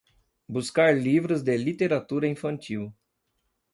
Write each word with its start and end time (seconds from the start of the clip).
Buscar 0.49 0.95
livros 0.95 1.43
de 1.43 1.55
literatura 1.59 2.27
infantil 2.27 2.91